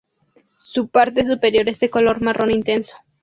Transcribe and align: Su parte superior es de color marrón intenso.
Su 0.57 0.87
parte 0.89 1.27
superior 1.27 1.69
es 1.69 1.79
de 1.79 1.91
color 1.91 2.21
marrón 2.23 2.49
intenso. 2.51 2.95